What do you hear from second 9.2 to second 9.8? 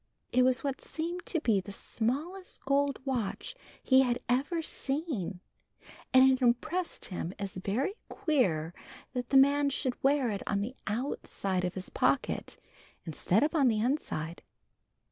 the man